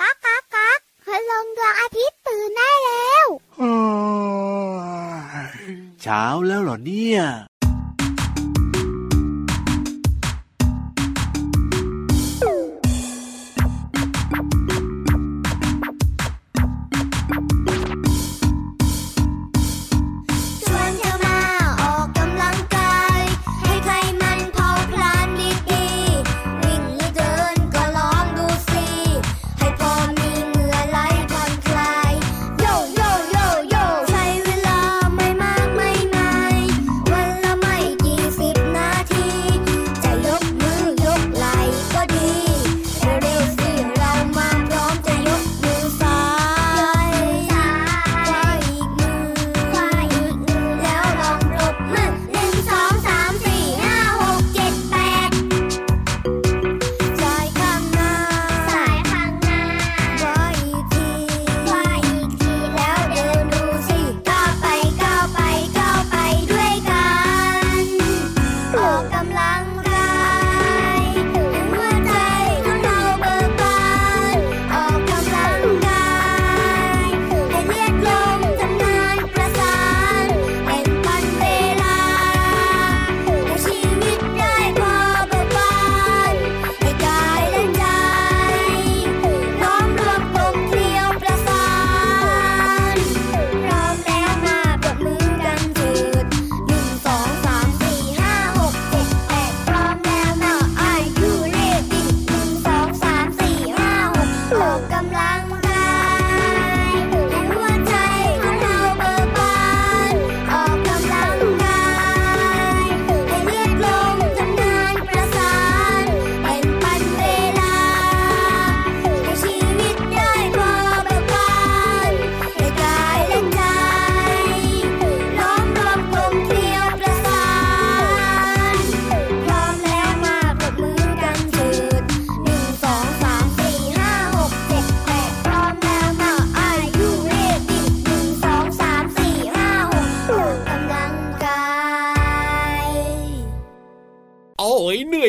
[0.00, 3.26] ก๊ากก๊ากก๊ากพลังดวงอาทิตย์ตื่นได้แล้ว
[6.02, 7.20] เช้าแล้วเหรอเนี่ย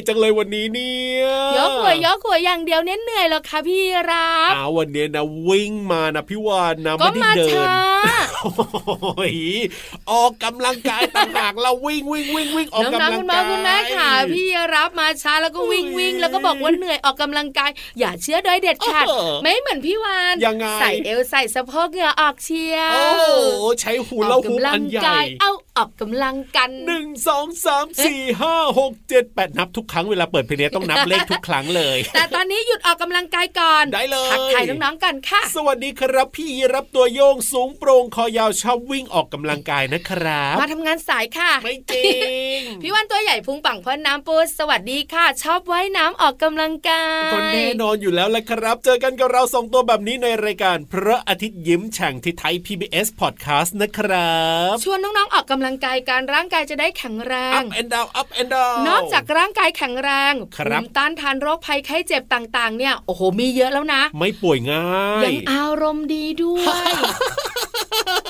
[0.08, 1.26] จังเลยวันนี้เนี่ย
[1.58, 7.78] ยกหัวยกหัวอย่างเดียวเน้นเหนื่อยหรอกค่ะพี่รับอ้าววันเนี้ยนะวิ่งมานะพี่วานนะก็ไม่ได้มาเดินช้า
[8.44, 9.34] โอ้ย
[10.12, 14.46] ออกกำลังกายต่างหากเราวิ่งวิ่งวิ่งวิ่งออกน้องกำลัๆงคุณพ่อกายคุณแม่ค่ะ พี่
[14.76, 42.10] รับมาช้าแล้วก็วิ่งโอ้ยวิ่งแล้วก็บอกว่าเหนื่อยออกกำลังกาย อย่าเชื่อโดยเด็ดขาดเออไม่เหมือนพี่วานยังไงใส่เอวใส่สะโพกเหงื่อออกเชียวโอ้โหใช้หูอแล้อวกหูกำลัอังนใหญ่กายเอา ออกกำลังกันหนึ่งสองสามสี่ห้าหกเจ็ดแปดนับทุกครั้งเวลาเปิดเพลงนี้ต้องนับเลขทุกครั้งเลย แต่ตอนนี้หยุดออกกำลังกายก่อนได้เลยทักทายน้องๆกันค่ะ สวัสดีครับพี่รับตัวโยงสูงโปร่งคอยาวชอบวิ่งออกกำลังกายนะครับ มาทำงานสายค่ะ ไม่จริ
[42.58, 54.40] ง พี่วันตัวใหญ่พุงปังพอนน้ำปูสวัสดีค่ะ ชอบว่ายน้ำออกกำลังกายก็แน่นอนอยู่แล้วแหละครับ เจอกันกับเราสองตัวแบบนี้ในรายการพระอาทิตย์ยิ้มแฉ่งที่ไทย PBS Podcast นะครั
[54.74, 64.88] บชวนน้องๆออกกำลังกายการร่างกายจะได้แข็งแรง up and down up and down นอกจากร่างกายแข็งแรงครับภูมิต้านทานโรคภัยไข้เจ็บต่าง ๆ เนี่ยโอ้โหมีเยอะแล้วนะ ไม่ป่วยง่า
[65.22, 66.60] ยยังอารมณ์ดีด้ว
[66.90, 66.92] ย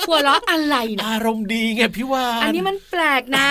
[0.08, 3.48] หัวเราะอะไรนะอารมณ์ดีไงพี่วานอันนี้มันแปลกนะ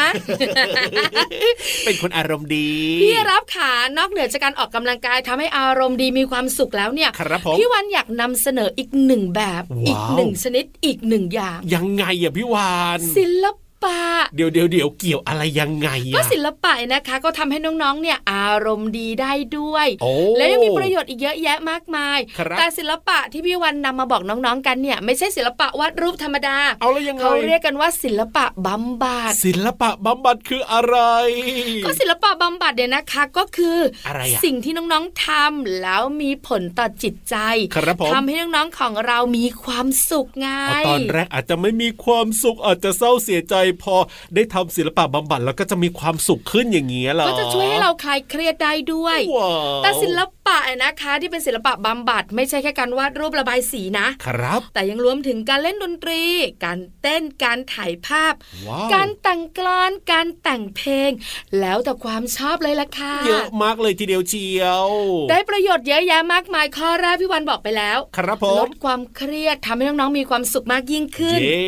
[1.85, 2.69] เป็นคนอารมณ์ดี
[3.01, 13.99] พี่รับขานอกเหนือจากการออกกำลังกายทำให้อารมณ์ดีมีความสุขแล้วเนี่ยครับผมพี่วันอยากนำเสนออีกหนึ่งแบบว้าวอีกหนึ่งชนิดอีกหนึ่งอย่าง ยังไงอะพี่วานศิลปะ
[14.35, 30.97] เดี๋ยวเดี๋ยวเดี๋ยวเกี่ยวอะไรยังไงอะก็ศิลปะนะคะ ก็ทำให้น้องๆ เนี่ยอารมณ์ดีได้ด้วยโอ้และยังมีประโยชน์อีกเยอะแยะมากมายครับแต่ศิลปะที่พี่วันนำมาบอกน้องๆ กันเนี่ยไม่ใช่ศิลปะวาดรูปธรรมดา เอาแล้วยังไงเขาเรียกกันว่าศิลปะบำบัด ศิลปะบำบัดคืออะไร
[31.85, 37.35] ก็ศิลปะบำบัดเนี่ยนะคะก็คืออะไรอะสิ่งที่น้องๆทำแล้วมีผลต่อจิตใจ
[37.75, 43.95] ครับผมทำให้น้องๆ ของเรามีความสุขไงเอาตอนแรกอาจจะไม่มีความสุขอาจจะเศร้าเสียใจพอ
[44.35, 49.19] ได้ทำศิลปะบำบัดแล้วก็จะมีความสุขขึ้นอย่างเงี้ยหรอก็จะช่วยให้เราคลายเครียดได้ด้วย
[49.83, 56.23] แต่ศิล ปะนะคะที่เป็นศิลปะบำบัด ไม่ใช่แค่การวาดรูประบายสีนะ ครับ แต่ยังรวมถึงการเล่นดนตรี
[56.65, 58.33] การเต้นการถ่ายภาพ
[58.67, 61.11] ว้าวการแต่งกลอนการแต่งเพลง
[61.59, 64.89] แล้วแต่ความชอบเลยล่ะค่ะเยอะมากเลยทีเดียวเชียว
[65.29, 71.65] ได้ประโยชน์เยอะแยะมากมายข้อแรกพี่วันบอกไปแล้ว ครับผลมดความเครียดทำให้น้องๆมีความสุขมากยิ่งขึ้นเย้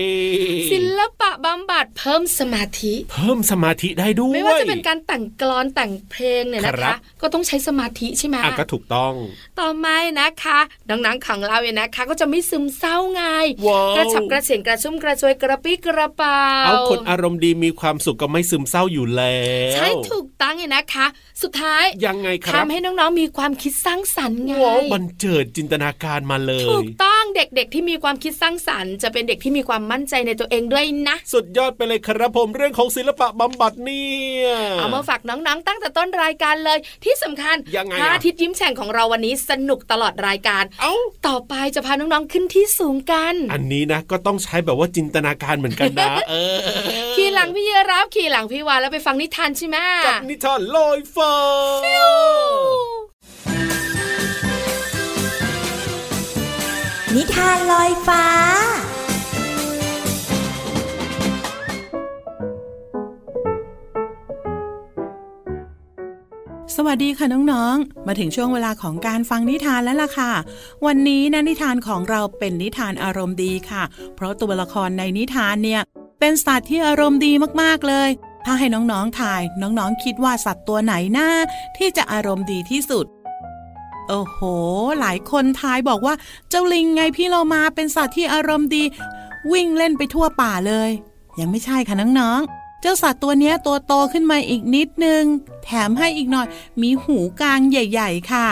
[0.71, 9.15] ศิลปะบำบัดเพิ่มสมาธิ เพิ่มสมาธิได้ด้วยไม่ว่าจะเป็นการแต่งกลอนแต่งเพลงเนี่ยนะครัคะบก็ต้องใช้สมาธิใช่ไหมอะก็ถูกถูกต้อง
[9.59, 10.59] ต่อมานะคะ
[10.89, 13.21] น้องๆของเราเนี่ยนะคะ ก็จะไม่ซึมเศร้าไง
[13.67, 19.37] ว้าวกระฉับกระเฉงกระชุ่มกระชวยกระปี้กระเป๋าเอาคนอารมณ์ดีมีความสุขก็ไม่ซึมเศร้าอยู่แล้
[19.71, 21.05] วใช่ถูกต้องเลยนะคะ
[21.41, 27.06] สุดท้ายยังไงครับทำให้น้องๆมีความคิดสร้างสรรค์ไงว้าวบันเจิดจินตนาการมาเลถูยกต้อง
[27.37, 34.09] เด็กๆ ที่มีความคิดสร้างสรรค์จะเป็นเด็กที่มีความมั่นใจในตัวเองด้วยนะ สุดยอดไปเลยครับผมเรื่องของศิลปะบำบัดเนี่
[34.45, 34.47] ย
[34.79, 40.93] เอามาฝากน้องๆ ตั้งแต่ต้นรายการเลย ที่สำคัญยังไงพระอะอาทิตย์ยิ้มแฉ่งของเราวันนี้สนุกตลอดรายการ เอ้า
[41.27, 46.59] ต่อไปจะพาน้องๆขึ้นที่สูงกัน อันนี้นะก็ต้องใช้แบบว่าจินตนาการเหมือนกันนะเออ
[47.15, 51.33] ขี่หลังพี่เยรับขี่หลังพี่วานแล้วไปฟังนิทานใช่ไหมกับนิทานลอยฟ้า
[57.15, 58.25] นิทานลอยฟ้า
[66.75, 70.31] สวัสดีค่ะน้องๆ มาถึงช่วงเวลาของการฟังนิทานแล้วล่ะค่ะ
[70.85, 73.83] วันนี้นะนิทานของเราเป็นนิทานอารมณ์ดีค่ะ
[74.15, 75.81] เพราะตัวละครในนิทานเนี่ย
[76.19, 77.31] เป็นสัตว์ที่อารมณ์ดี
[77.61, 78.09] มากๆเลย
[78.45, 81.29] ถ้าให้น้องๆถ่าย น้องๆคิดว่าสัตว์ตัวไหนน่า
[81.77, 83.05] ที่จะอารมณ์ดีที่สุด
[84.09, 84.39] โอ้โห
[84.99, 86.15] หลายคนทายบอกว่า
[86.49, 88.83] เจ้าลิงไงพี่เรามาเป็นสัตว์ที่อารมณ์ดี
[89.51, 90.89] วิ่งเล่นไปทั่วป่าเลย
[91.39, 95.23] ยังไม่ใช่ค่ะน้องๆ เจ้าสัตว์ตัวนี้ตัวโตขึ้นมาอีกนิดนึง
[95.63, 96.47] แถมให้อีกหน่อย
[96.81, 98.47] มีหูกลางใหญ่ ๆ ค่ะ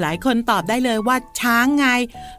[0.00, 1.86] หลายคนตอบได้เลยว่าช้างไง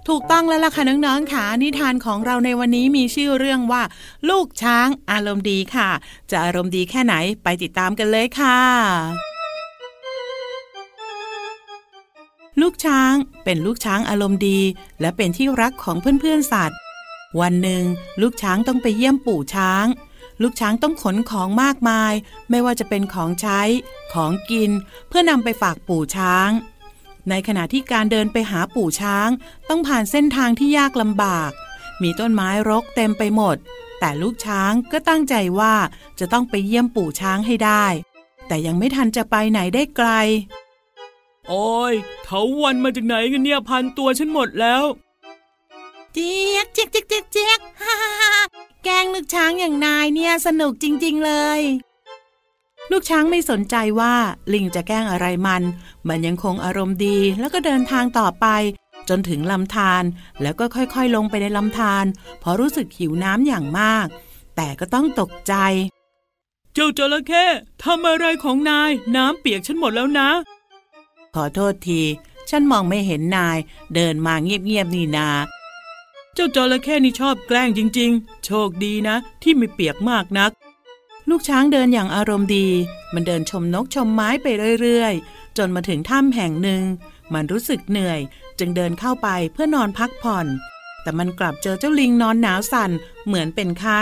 [0.08, 3.82] ถูกต้องแล้วล่ะค่ะน้องๆค่ะนิทานของเราในวันนี้มีชื่อเรื่องว่า
[4.30, 5.90] ลูกช้างอารมณ์ดีค่ะ
[6.32, 9.31] จะอารมณ์ดีแค่ไหนไปติดตามกันเลยค่ะ
[12.60, 13.14] ลูกช้าง
[13.44, 14.60] เป็นลูกช้างอารมณ์ดี
[15.02, 16.78] และเป็นที่รักของเพื่อนๆสัตว์
[17.40, 17.84] วันหนึ่ง
[18.22, 19.86] ลูกช้างต้องไปเยี่ยมปู่ช้าง
[20.42, 22.14] ลูกช้างต้องขนของมากมาย
[22.50, 23.62] ไม่ว่าจะเป็นของใช้
[24.14, 24.72] ของกิน
[25.08, 26.50] เพื่อนำไปฝากปู่ช้าง
[27.30, 29.30] ในขณะที่การเดินไปหาปู่ช้าง
[29.70, 31.52] ต้องผ่านเส้นทางที่ยากลำบาก
[32.02, 33.56] มีต้นไม้รกเต็มไปหมด
[34.00, 35.76] แต่ลูกช้างก็ตั้งใจว่า
[36.20, 37.86] จะต้องไปเยี่ยมปู่ช้างให้ได้
[38.48, 40.10] แต่ยังไม่ทันจะไปไหนได้ไกล
[41.54, 44.84] โอ้ยเถาวันมาจากไหนกันเนี่ยพันตัวฉันหมดแล้ว
[46.14, 48.34] เจี๊ยกเจี๊ยกเจี๊ยกเจี๊ยกเจี๊ยกฮ่าฮ่าฮ่า
[48.84, 51.62] แกล้งลูกช้างอย่างนายเนี่ยสนุกจริง ๆ เลย
[52.92, 54.16] ลูกช้างไม่สนใจว่า
[54.54, 55.64] ลิงจะแกล้งอะไรมัน
[56.08, 58.46] มันยังคงอารมณ์ดีแล้วก็เดินทางต่อไป
[59.10, 60.04] จนถึงลำธาร
[60.42, 62.06] แล้วก็ค่อยๆ ลงไปในลำธาร
[62.40, 64.08] เพราะรู้สึกหิวน้ำอย่างมาก
[64.56, 65.54] แต่ก็ต้องตกใจ
[66.74, 67.46] เจ้าจระเข้
[67.84, 70.30] ทำอะไรของนาย น้ำเปียกฉันหมดแล้วนะ
[71.36, 72.02] ขอโทษที
[72.50, 73.58] ฉันมองไม่เห็นนาย
[73.96, 75.30] เดินมาเงียบๆนี่นา
[76.34, 80.52] เจ้าจระเข้นี่ชอบแกล้งจริง ๆ โชคดีนะ ที่ไม่เปียกมากนัก
[81.30, 82.68] ลูกช้างเดินอย่างอารมณ์ดี
[83.14, 84.48] มันเดินชมนกชมไม้ไป
[84.82, 86.84] เรื่อยๆ จนมาถึงถ้ำแห่งหนึ่ง
[87.34, 88.20] มันรู้สึกเหนื่อย
[88.60, 90.48] จึงเดินเข้าไปเพื่อนอนพักผ่อน
[91.02, 92.92] แต่มันกลับเจอเจ้าลิงนอนหนาวสั่น
[93.26, 94.02] เหมือนเป็นไข้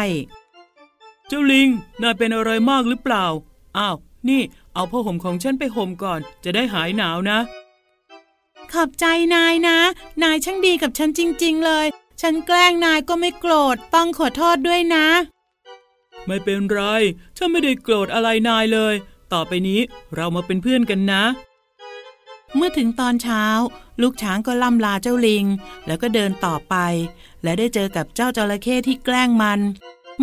[1.28, 1.70] เจ้าลิง
[2.02, 3.26] นายเป็นอะไรมากหรือเปล่า
[3.78, 3.96] อ้าว
[4.28, 4.42] นี่
[4.74, 7.40] เอาผ้าห่มของฉันไปห่มก่อน จะได้หายหนาวนะ
[8.72, 9.06] ขอบใจ
[9.36, 9.78] นายนะ
[10.24, 11.86] นายช่างดีกับฉันจริง ๆ เลย
[12.22, 15.08] ฉันแกล้งนายก็ไม่โกรธ ต้องขอโทษด้วยนะ
[16.28, 16.82] ไม่เป็นไร
[17.38, 18.96] ฉันไม่ได้โกรธอะไรนายเลย
[19.34, 19.80] ต่อไปนี้
[20.16, 21.24] เรามาเป็นเพื่อนกันนะ
[22.56, 23.44] เมื่อถึงตอนเช้า
[24.02, 25.46] ลูกช้างก็ล่ำลาเจ้าลิง
[25.88, 26.76] แล้วก็เดินต่อไป
[27.44, 29.60] และได้เจอกับเจ้าจระเข้ที่แกล้งมัน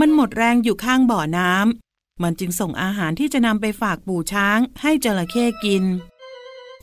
[0.00, 1.85] มันหมดแรงอยู่ข้างบ่อน้ำ
[2.22, 5.84] มันจึงส่งอาหารที่จะนำไปฝากปู่ช้างให้จระเข้กิน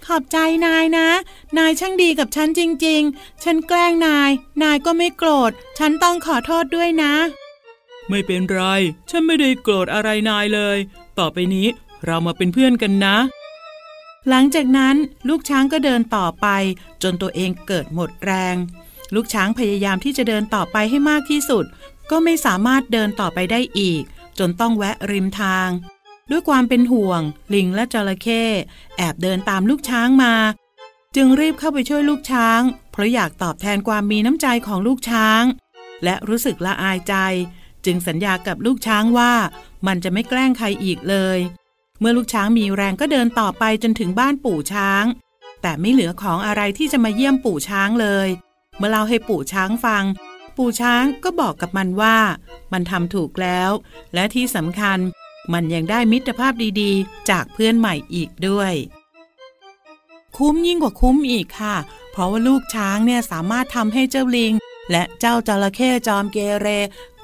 [0.05, 1.09] ขอบใจนายนะ
[1.57, 4.29] นายช่างดีกับฉันจริง ๆ ฉันแกล้งนาย
[4.63, 7.13] นายก็ไม่โกรธ ฉันต้องขอโทษด้วยนะ
[8.09, 8.61] ไม่เป็นไร
[9.09, 10.77] ฉันไม่ได้โกรธอะไรนายเลย
[11.19, 11.67] ต่อไปนี้
[12.05, 13.17] เรามาเป็นเพื่อนกันนะ
[14.29, 14.95] หลังจากนั้น
[15.29, 16.47] ลูกช้างก็เดินต่อไป
[17.03, 18.55] จนตัวเองเกิดหมดแรง
[19.13, 21.65] ลูกช้างพยายามที่จะเดินต่อไปให้มากที่สุด
[22.11, 24.03] ก็ไม่สามารถเดินต่อไปได้อีก
[24.39, 25.69] จนต้องแวะริมทาง
[26.31, 27.21] ด้วยความเป็นห่วง
[27.53, 28.43] ลิงและจระเข้
[28.97, 30.33] แอบเดินตามลูกช้างมา
[31.15, 32.61] จึงรีบเข้าไปช่วยลูกช้าง
[32.91, 35.43] เพราะอยากตอบแทนความมีน้ำใจของลูกช้าง
[36.03, 37.15] และรู้สึกละอายใจ
[37.85, 39.33] จึงสัญญากับลูกช้างว่า
[39.87, 41.39] มันจะไม่แกล้งใครอีกเลย
[41.99, 45.03] เมื่อลูกช้างมีแรงก็เดินต่อไปจนถึงบ้านปู่ช้าง
[45.61, 48.27] แต่ไม่เหลือของอะไรที่จะมาเยี่ยมปู่ช้างเลย
[48.77, 50.03] เมื่อเล่าให้ปู่ช้างฟัง
[50.57, 52.17] ปู่ช้างก็บอกกับมันว่า
[52.73, 53.71] มันทำถูกแล้ว
[54.13, 54.99] และที่สำคัญ
[55.53, 58.73] มันยังได้มิตรภาพดีๆ จากเพื่อนใหม่อีกด้วย
[60.37, 61.75] คุ้มยิ่งกว่าคุ้มอีกค่ะ
[62.11, 64.53] เพราะว่าลูกช้างเนี่ยสามารถทำให้เจ้าลิง
[64.91, 66.67] และเจ้าจระเข้จอมเกเร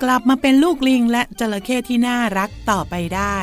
[0.03, 3.38] กลับมาเป็นลูกลิงและจระเข้ที่น่ารักต่อไปได้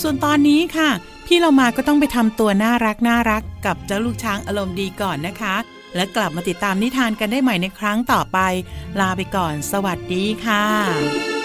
[0.00, 0.90] ส่วนตอนนี้ค่ะ
[1.26, 5.56] พี่เรามาก็ต้องไปทำตัวน่ารักน่ารักกับเจ้าลูกช้างอารมณ์ดีก่อนนะคะ
[5.94, 8.38] และกลับมาติดตามนิทานกันได้ใหม่ในครั้งต่อไป
[9.00, 11.37] ลาไปก่อน สวัสดีค่ะ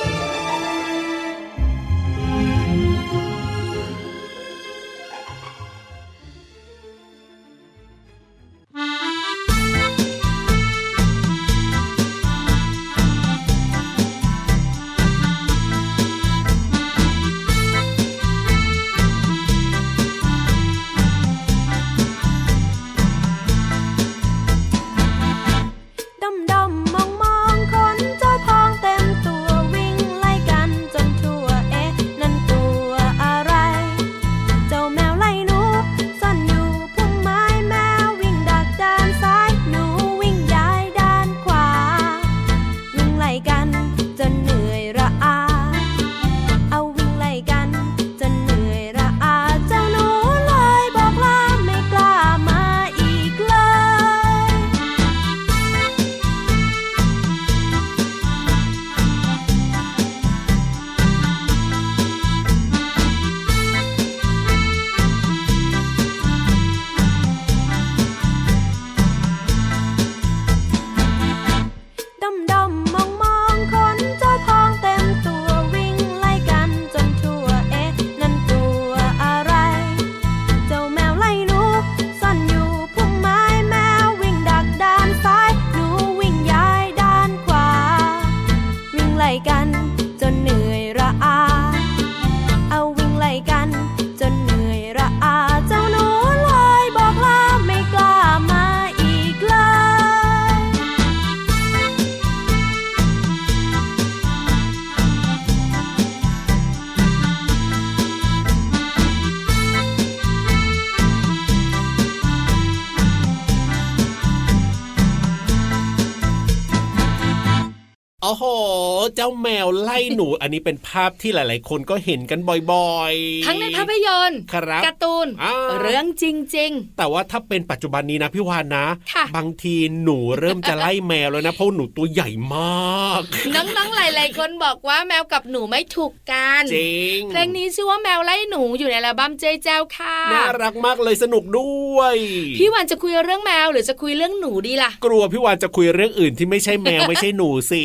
[119.26, 122.40] จ้าแมวไล่หนู อันนี้เป็นภาพที่หลาย ๆ คนก็เห็นกัน
[122.72, 126.24] บ่อยๆ ทั้งในภาพยนตร์ครับการ์ตูนอ่าเรื่องจ
[126.56, 142.16] ริงแต่ว่าถ้าเป็นปัจจุบันนี้นะพี่วานนะค่ะบางทีหนูเริ่มจะไล่แมวแล้วนะเพราะหนูตัวใหญ่มากๆน้อง ๆ หลาย ๆ คนบอกว่าแมวกับหนูไม่ถูกกันจริงเพลงนี้ชื่อว่าแมวไล่หนูอยู่ในอัลบั้มเจเจ้าค่ะน่ารักมากเลยสนุกด้วย
[142.58, 147.82] พี่วันจะคุยเรื่องแมวหรือจะคุยเรื่องหนูดีล่ะ กลัวพี่วานจะคุยเรื่องอื่นที่ไม่ใช่แมวไม่ใช่หนูสิ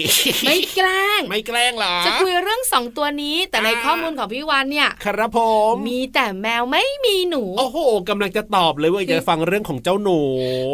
[0.47, 5.39] ไม่แกล้งไม่แกล้งเหรอจะคุยเรื่องสองตัวนี้ แต่ในอ่าข้อมูลของพี่วันเนี่ยครับผ
[5.71, 10.21] มมีแต่แมวไม่มีหนู โอ้โหกำลังจะตอบเลยว่าจะฟังเรื่องของเจ้าหนู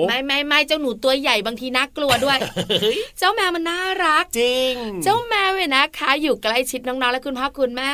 [0.09, 2.39] ไม่ไม่ไม่เจ้าหนูตัวใหญ่บางทีน่ากลัวด้วย
[2.83, 7.93] เฮ้ยเจ้าแมวมันน่ารัก จริง เจ้าแมวเนี่ยนะคะอยู่ใกล้ชิดน้องๆและคุณพ่อคุณแม่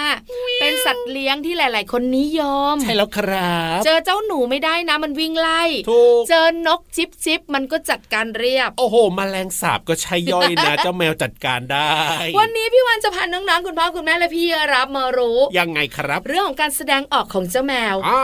[0.60, 2.40] เป็นสัตว์เลี้ยงที่หลาย ๆ คนนิย
[2.72, 11.90] ม ใช่แล้วครับ เจอเจ้าหนูไม่ได้นะมันวิ่งไล่ถูกเจอนกจิบจิบมันก็จัดการเรียบ โอ้โหมแมลงสาบก็ใช่ย่อยนะ เจ้าแมวจัดการได้
[12.38, 18.22] วันนี้พี่วันจะพาน้องๆคุณพ่อคุณแม่และพี่รับมารู้ ยังไงครับ เรื่องของการแสดงออกของเจ้าแมวอ่า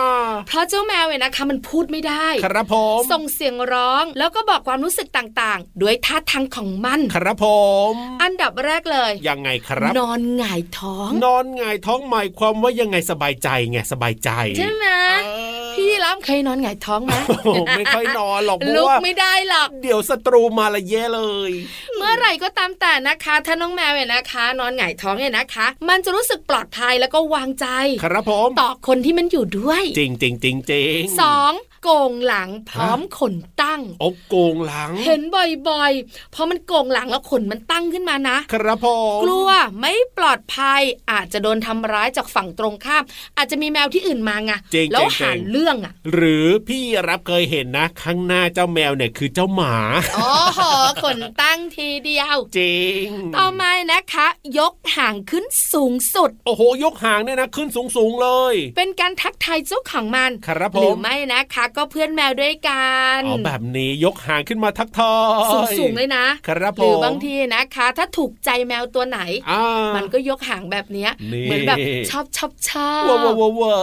[0.49, 7.47] เพราะเจ้าแมวเนี่ยนะคะมันพูดไม่ได้ ครับผมส่งเสียงร้องแล้วก็บอกความรู้สึกต่างๆ ด้วยท่าทางของมัน ครับผ
[7.93, 14.87] ม อันดับแรกเลย ยังไงครับ นอนหงายท้อง นอนหงายท้องหมายความว่ายังไงสบายใจไงสบายใจใช่ไหม
[15.25, 21.51] เออ พี่รับเคยนอนหงายท้องไหมโอ้โหไม่ค่อยนอนหรอกเพลุราะกว่าไม่ได้หรอกเดี๋ยวศัตรูมาละแย่เลย
[21.97, 27.67] เมื่อไหร่ก็ตามแต่นะคะ ถ้าน้องแมวเนี่ยนะคะ นอนหงายท้องเนี่ยนะคะ มันจะรู้สึกปลอดภัยแล้วก็วางใจ
[28.03, 31.53] ครับผมต่อคนที่มันอยู่ด้วย จริงจริงจริงจริงสอง
[31.87, 35.21] โก่งหลังพร้อมขนตั้งโอ้โกงหลัง เห็น
[35.69, 38.87] บ่อยๆพอมันโก่งหลังแล้วขนมันตั้งขึ้นมานะ ครับผ
[39.19, 39.49] มกลัว
[39.81, 43.03] ไม่ปลอดภัยอาจจะโดนทำร้ายจากฝั่งตรงข้าม
[43.37, 49.77] อาจจะมีแมวที่อื่นมาไงจริงแล้วจริงหาเรื่องอะ หรือพี่รับเคยเห็นนะ ข้างหน้าเจ้าแมวเนี่ยคือเจ้าหมา
[50.17, 50.61] โอ้โห
[51.03, 54.27] ขนตั้งทีเดียว จริง ต่อมานะคะ
[54.59, 62.87] ยกหางขึ้นสูงสุด โอ้โห ยกหางเนี่ยนะขึ้นสูงสูงๆเลย เป็นการทักทายเจ้าของมัน ครับหผรือมไม่นะคะก็เพื่อนแมวด้วยกั
[63.19, 69.63] นอ๋อแบบนี้ยกหางขึ้นมาทักทายสูงสูงๆเลยนะครับหรืผมอบางทีนะคะ ถ้าถูกใจแมวตัวไหนอ่า
[69.97, 71.79] มันก็ยกหางแบบเนี้ยนี่เหมือนแบบ
[72.11, 73.81] ชอบชอบชอบว้าวว้าวว้า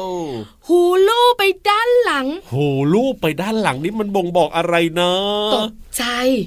[0.00, 0.04] ว
[0.68, 2.54] หูลู่ไปด้านหลังโห
[2.92, 5.12] ลูบไปด้านหลังนี่มันบ่งบอกอะไรนะ
[5.54, 6.04] ตก ใจ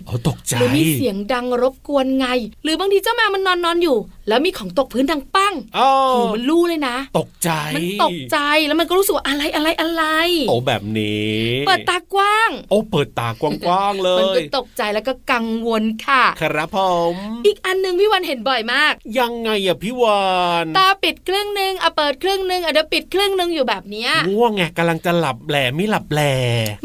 [0.08, 2.28] อ๋อตกใจหรือมีเสียงดังรบกวนไง
[2.64, 8.38] หรือบางทีเจ้าแมวมันนอนนอนอยู่ แล้วมีของตกพื้นดังปั้งอ๋อหูมันลู่เลยนะ ตกใจ มันตกใจ
[8.68, 10.04] แล้วมันก็รู้สึกว่าอะไรอะไรอะไร
[10.50, 11.38] โอ้แบบนี้
[11.68, 16.78] เปิดตากว้าง โอ้เปิดตากว้างๆเลมันก็ยตกใจแล้วก็กังวลค่ะ ครับผ
[17.14, 20.24] มอีกอันหนึ่งพี่วันเห็นบ่อยมาก ยังไงอะพี่วา
[20.64, 26.34] นตาปิดครึ่งหนึ่งอะเปิดครึ่งหนึ่งอะเดี๋ยวปิดครึ่งหนึ่งอยู่แบบเนี้ยง่วงไงกำลังจะหลับแหล่ไม่หลับแหล่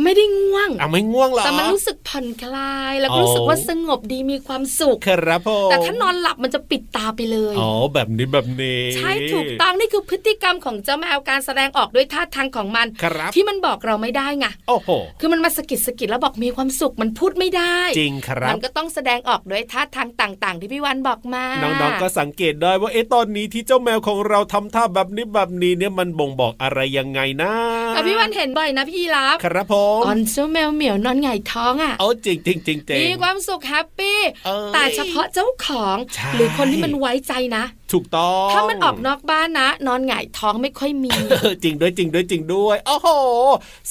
[0.02, 14.90] ไม่ได้ง่วงอะไม่ง่วงเหรอแต่มันรู้สึกผ่อนคลาย แล้วก็อ๋อรู้สึกว่าสงบดีมีความสุขครับผมแต่ถ้านอนหลับมันจะปิดตาไปเลยอ๋อแบบนี้แบบนี้ ใช่ถูกต้องนี่คือพฤติกรรมของเจ้าแมวการแสดงออกด้วยท่าทางของมันครับที่มันบอกเราไม่ได้ไงโอ้โห
[15.20, 27.52] คือมันมาสะกิดสะกิดแล้วบอกมีความสุขมันพูดไม่ได้ จริงครับมันก็ต้องแสดงออกด้วยท่าทางต่าง ๆ ที่พี่วันบอกมาน้องๆก็สังเกตได้ว่าเอ๊ะตอนนี้ที่เจ้าแมวของเราทำท่าแบบนี้แบบนี้เนี่ยมันบ่งบอกอะไรยังไงนะ
[27.96, 43.08] อะพี่วันเห็นบ่อยนะพี่ยีรับครับผมตอนเจ้าแมวเหมียวนอนหงายท้องอะโอ้จริงจริงจริงจริงมีความสุขแฮปปี้เอ้ยแต่เฉพาะเจ้าของใช่หรือคนที่มันไว้ใจนะ ถูกต้อง ถ้ามันออกนอกบ้านนะ นอนหงายท้องไม่ค่อยมีเออจริงด้วยจริงด้วยจริงด้วยโอ้โห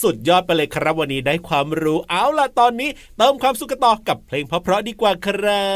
[0.02, 5.70] สุดยอดไปเลยครับวันนี้ได้ความรู้เอาล่ะตอนนี้ เติมความสุขกันต่อกับเพลงเพราะๆดีกว่าครั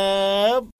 [0.59, 0.74] บ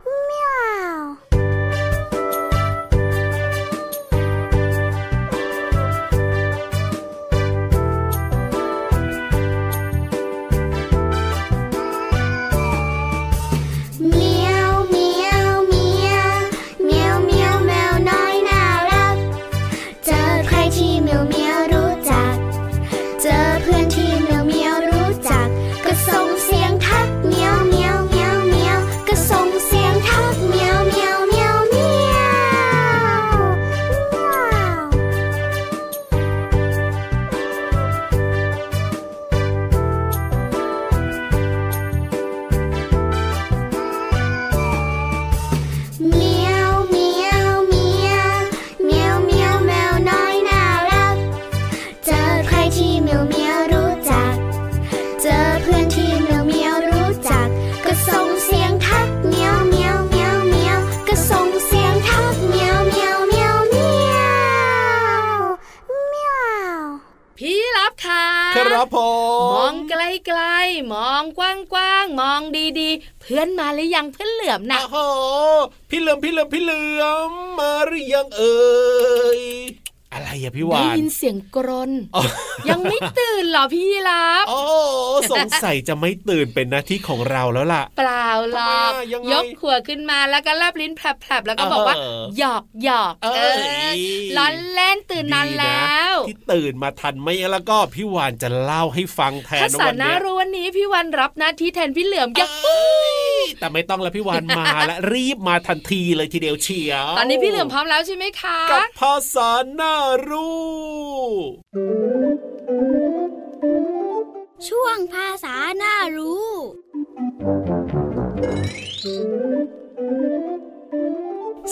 [70.30, 71.40] กลๆมองก
[71.76, 72.42] ว้างๆมอง
[72.80, 74.98] ดีๆ เพื่อนมาหรือยังเพื่อนเหลือมนะโอ้โห
[75.90, 78.58] พี่เหลือมพี่เหลือมพี่เหลือมมาหรือยังเอ่
[79.40, 79.42] ย
[80.16, 82.22] อะไรอะพี่วาได้นยินเสียงกรนอ๋อ
[82.70, 84.58] ยังไม่ตื่นเหรอพี่รับโอ้
[85.32, 93.94] สงสัยจะไม่ตื่นเป็นหน้าที่ของเราแล้วล่ะ เปล่าหรอกทำไมอะยังไงยกหัวขึ้นมาแล้วก็แลบลิ้นแผลบๆแล้วก็บอกว่าเออหยอกหยอกเอ้ยเออ
[94.38, 109.96] ล้อนเล่นตื่นนานดีะแล้ว ที่ตื่นมาทันไม่แล้วก็พี่วานจะเล่าให้ฟังแทนภาษาวันหน้าเนี้ยรู้วันนี้พี่วันรับหน้าที่แทนพี่เหลือมยักเอ้ย แต่ไม่ต้องแล้วพี่วานมาและรีบมาทันทีเลยทีเดียวเชียว ตอนนี้พี่เหลือมพร้อมแล้วใช่ไหมคะ กับภาษาหน้า
[110.30, 112.05] รู้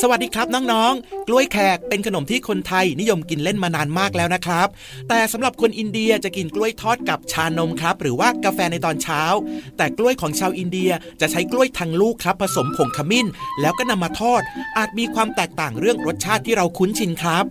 [0.05, 4.67] สวัสดีครับน้องๆ กล้วยแขกเป็นขนมที่คนไทยนิยมกินเล่นมานานมากแล้วนะครับ
[5.09, 9.23] แต่สำหรับคนอินเดียจะกินกล้วยทอดกับชานมครับ หรือว่ากาแฟในตอนเช้า
[9.77, 13.27] แต่กล้วยของชาวอินเดียจะใช้กล้วยทางลูกครับผสมผงขมิ้น
[13.61, 14.41] แล้วก็นำมาทอด
[14.77, 17.45] อาจมีความแตกต่างเรื่องรสชาติที่เราคุ้นชินครับ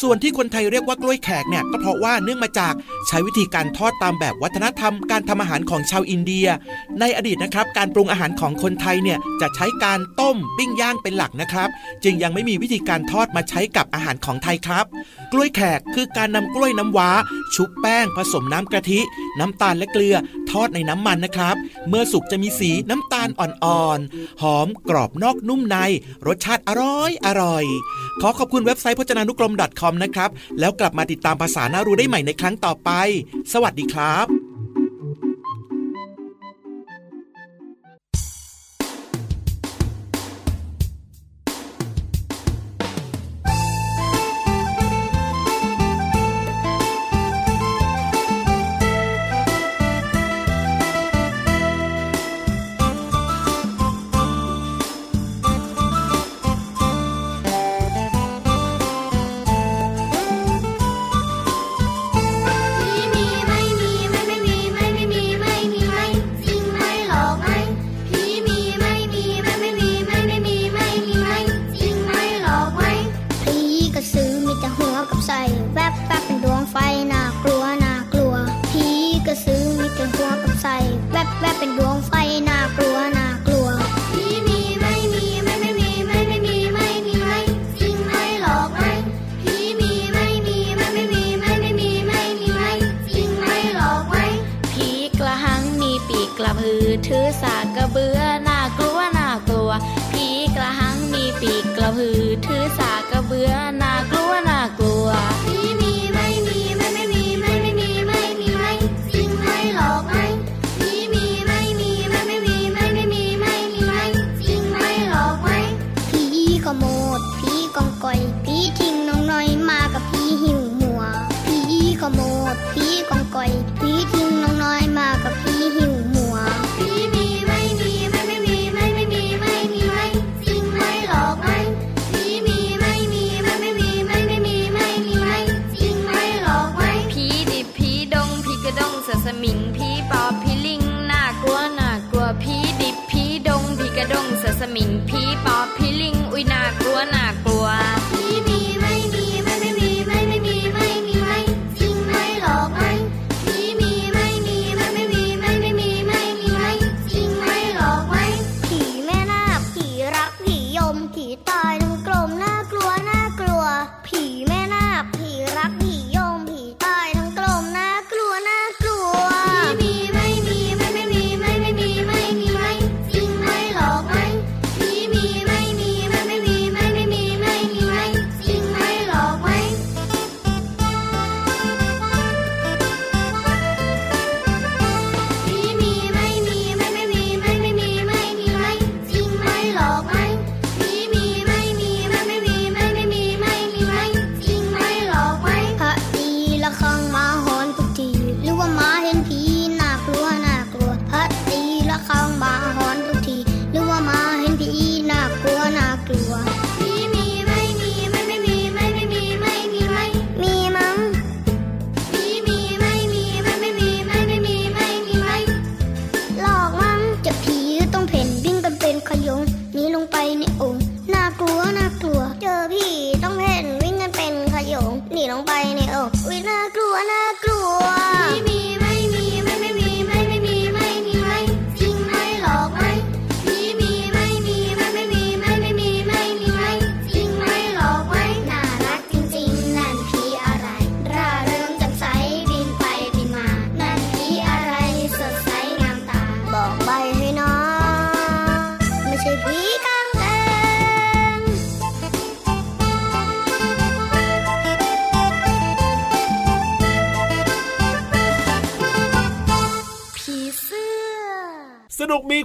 [0.00, 2.74] ส่วนที่คนไทยเรียกว่ากล้วยแขกเนี่ยก็เพราะว่าเนื่องมาจาก
[3.08, 6.46] ใช้วิธีการทอดตามแบบวัฒนธรรมการทำอาหารของชาวอินเดีย
[7.00, 11.68] ในอดีตนะครับการปรุงอาหารของคนไทยเนี่ยจะใช้การต้มปิ้งย่างเป็นหลักนะครับ
[12.04, 14.84] จึงยังไม่มีวิธีการทอดมาใช้กับอาหารของไทยครับ
[15.32, 17.10] กล้วยแขกคือการนำกล้วยน้ำว้า
[17.54, 19.00] ชุบแป้ง ผสมน้ำกะทิ
[19.38, 20.16] น้ำตาลและเกลือ
[20.50, 21.56] ทอดในน้ำมันนะครับ
[21.88, 25.76] เมื่อสุกจะมีสีน้ำตาลอ่อนๆหอมกรอบนอกนุ่มใน
[26.26, 27.64] รสชาติอร่อยอร่อย
[28.20, 32.90] ขอขอบคุณเว็บไซต์พจนานุกรม .com นะครับ แล้วกลับมาติดตามภาษาน่ารู้ได้ใหม่ในครั้งต่อไป
[33.52, 34.26] สวัสดีครับ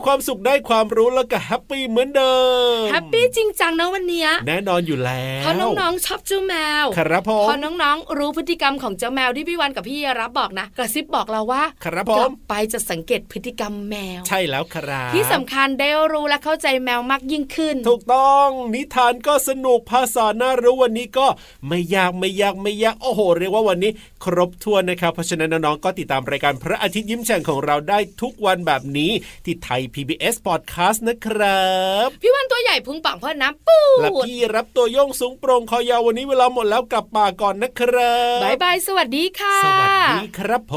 [0.05, 2.35] ความสุขได้ความรู้แล้วก็ happy เหมือนเดิ
[2.83, 21.27] ม happy จริงจังนะวันนี้แน่นอนอยู่แล้วเพราะน้องๆชอบเจ้าแมวครับผมเพราะน้องๆ รู้พฤติกรรมของเจ้าแมวที่พี่วันกับพี่รับบอกนะกระซิบบอกเราว่าครับผมไปจะสังเกตพฤติกรรมแมว ใช่แล้วครับที่สำคัญได้รู้และเข้าใจแมวมากยิ่งขึ้น ถูกต้องนิทานก็สนุกภาษาน่ารู้วันนี้ก็
[21.67, 23.91] ไม่ยากไม่ยากไม่ยากโอ้โห เรียกว่าวันนี้
[24.23, 29.11] ครบถ้วนนะครับเพราะฉะนั้นน้องๆก็ติดตามรายการพระอาทิตย์ยิ้มแฉ่งของเราได้ทุกวันแบบนี้
[29.45, 31.69] ที่ไทย PBS Podcast นะครั
[32.05, 40.75] บ พี่วันตัวใหญ่พุงป่องพ่อน้ำปูและพี่รับตัวโยงสูงโปร่งคอยาววันนี้เวลาหมดแล้วกลับป่าก่อนนะครับบายบายสวัสดีค่ะ สวัสดีครับผ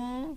[0.00, 0.35] ม